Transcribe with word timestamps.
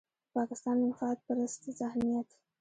د 0.27 0.29
پاکستان 0.35 0.75
منفعت 0.83 1.17
پرست 1.25 1.61
ذهنيت. 1.79 2.29